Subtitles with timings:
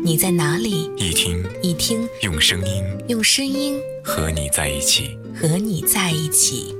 [0.00, 6.74] 你在哪里，一听一听，用声音，用声音和你在一起，和你在一起。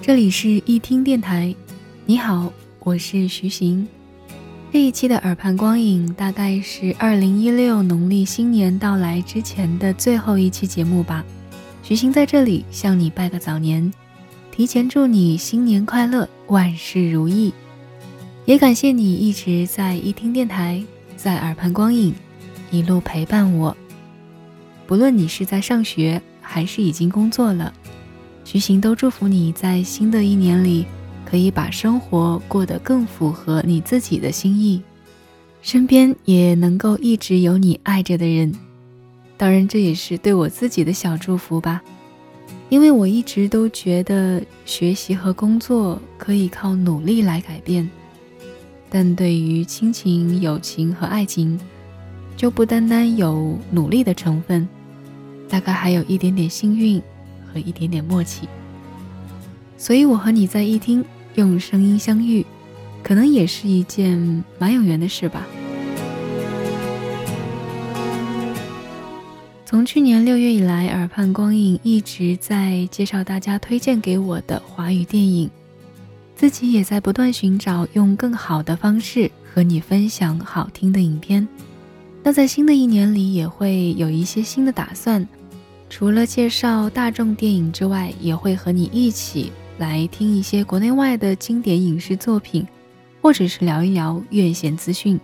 [0.00, 1.54] 这里是一听电台。
[2.06, 3.86] 你好，我是徐行。
[4.70, 11.24] 这一期的耳畔光影大概是二零一六农历新年到来之前的最后一期节目吧。
[11.82, 13.90] 徐行在这里向你拜个早年，
[14.52, 17.52] 提前祝你新年快乐，万事如意。
[18.44, 20.84] 也感谢你一直在一听电台，
[21.16, 22.14] 在耳畔光影
[22.70, 23.74] 一路陪伴我。
[24.86, 27.72] 不论你是在上学还是已经工作了，
[28.44, 30.84] 徐行都祝福你在新的一年里。
[31.28, 34.82] 可以把生活过得更符合你自己的心意，
[35.60, 38.50] 身边也能够一直有你爱着的人。
[39.36, 41.82] 当然，这也是对我自己的小祝福吧，
[42.70, 47.86] 因为我一直都觉得学习和工作可以靠努力来改变，
[48.88, 51.60] 但对于亲情、友情和爱情，
[52.38, 54.66] 就不单单有努力的成分，
[55.46, 56.98] 大概还有一点点幸运
[57.52, 58.48] 和一点点默契。
[59.76, 61.04] 所以，我和你在一听。
[61.38, 62.44] 用声音相遇，
[63.00, 65.46] 可能也是一件蛮有缘的事吧。
[69.64, 75.48] 从去年六月以来，耳畔光影一直在介绍大家推荐给我的华语电影，
[76.34, 81.46] 自己也在不断寻找用更好的方式和你分享好听的影片。
[82.24, 85.24] 那在新的一年里，也会有一些新的打算，
[85.88, 89.52] 除了介绍大众电影之外，也会和你一起。
[89.78, 92.66] 来听一些国内外的经典影视作品，
[93.22, 95.18] 或者是聊一聊院线资讯。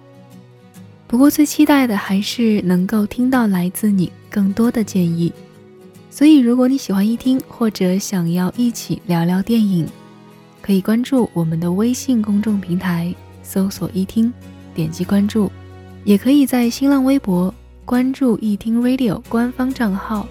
[1.07, 5.33] 不过最期待的还是能够听到来自你更多的建议。
[6.11, 9.87] 所以如果你喜欢一听，或者想要一起聊聊电影，
[10.63, 14.33] 可以关注我们的微信公众平台，搜索一听，
[14.75, 15.51] 点击关注。
[16.05, 17.53] 也可以在新浪微博
[17.85, 20.29] 关注一听 Radio 官方账号，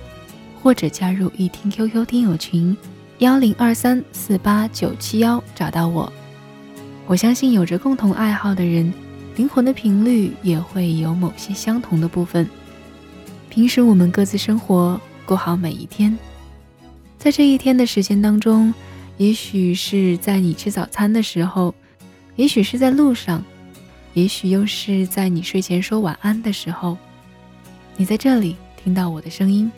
[0.62, 2.76] 或者加入一听 QQ 听友群。
[3.20, 6.12] 幺零二三四八九七幺，找到我。
[7.06, 8.92] 我相信有着共同爱好的人，
[9.36, 12.50] 灵魂的频率也会有某些相同的部分。
[13.50, 16.18] 平时我们各自生活，过好每一天。
[17.20, 18.74] 在这一天的时间当中，
[19.18, 21.74] 也许是在你吃早餐的时候，
[22.36, 23.44] 也许是在路上，
[24.16, 26.98] 也许又是在你睡前说晚安的时候，
[27.96, 29.72] 你在这里听到我的声音，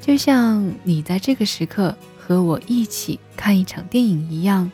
[0.00, 1.94] 就像你在这个时刻。
[2.28, 4.70] 和我一起看一场电影一样，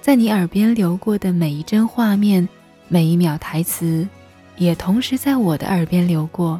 [0.00, 2.48] 在你耳边流过的每一帧画面，
[2.88, 4.08] 每一秒台词，
[4.56, 6.58] 也同时在我的耳边流过。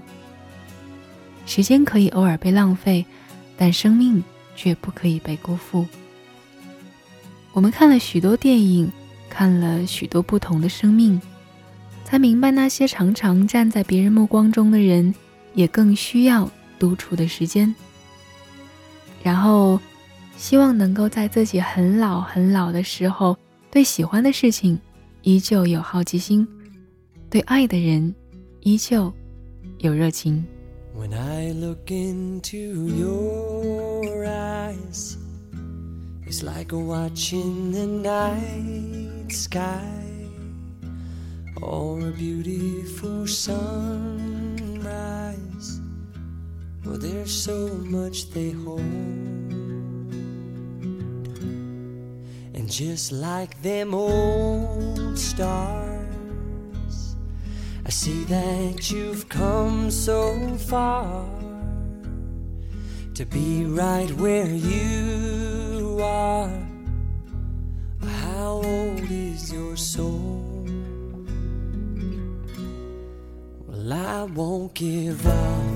[1.47, 3.07] 时间可以偶尔被浪费，
[3.57, 4.23] 但生命
[4.55, 5.87] 却不可以被辜负。
[7.55, 8.93] 我们看了许多电影，
[9.31, 11.19] 看了许多不同的生命，
[12.05, 15.15] 才明白那些常常站在别人目光中的人，
[15.55, 17.75] 也更需要独处的时间。
[19.27, 19.81] 然后，
[20.37, 23.37] 希望能够在自己很老很老的时候，
[23.73, 24.79] 对喜欢的事情
[25.23, 26.47] 依旧有好奇心，
[27.29, 28.15] 对爱的人
[28.61, 29.13] 依旧
[29.79, 30.47] 有热情。
[46.87, 48.81] Well, there's so much they hold.
[52.55, 57.17] And just like them old stars,
[57.85, 61.29] I see that you've come so far
[63.15, 66.63] to be right where you are.
[68.01, 70.65] How old is your soul?
[73.67, 75.76] Well, I won't give up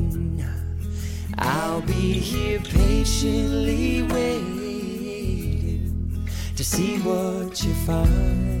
[1.63, 5.47] I'll be here patiently waiting
[6.55, 8.60] to see what you find.